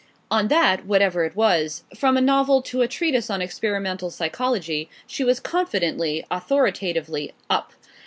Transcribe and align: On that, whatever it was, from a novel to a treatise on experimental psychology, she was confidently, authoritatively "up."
On 0.31 0.47
that, 0.47 0.87
whatever 0.87 1.25
it 1.25 1.35
was, 1.35 1.83
from 1.95 2.17
a 2.17 2.21
novel 2.21 2.63
to 2.63 2.81
a 2.81 2.87
treatise 2.87 3.29
on 3.29 3.39
experimental 3.39 4.09
psychology, 4.09 4.89
she 5.05 5.23
was 5.23 5.39
confidently, 5.39 6.25
authoritatively 6.31 7.33
"up." 7.51 7.73